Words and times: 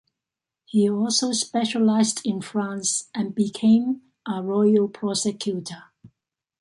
He 0.65 0.89
also 0.89 1.31
specialized 1.31 2.21
in 2.25 2.41
France 2.41 3.11
and 3.13 3.35
became 3.35 4.01
a 4.27 4.41
royal 4.41 4.87
prosecutor. 4.87 5.93